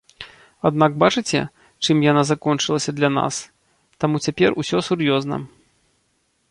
Аднак 0.69 0.91
бачыце, 1.03 1.41
чым 1.83 1.97
яна 2.11 2.23
закончылася 2.31 2.91
для 2.99 3.09
нас, 3.19 3.35
таму 4.05 4.15
цяпер 4.29 4.49
усё 4.63 4.77
сур'ёзна. 4.89 5.37